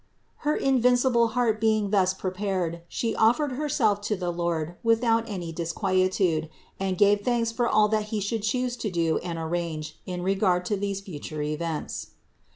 [0.37, 5.51] Her invincible heart being thus pre pared, She offered Herself to the Lord without any
[5.51, 9.99] dis quietude and gave thanks for all that He should choose to do and arrange
[10.07, 12.13] in regard to these future events.